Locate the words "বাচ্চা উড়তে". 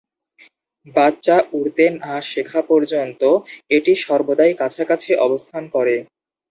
0.95-1.85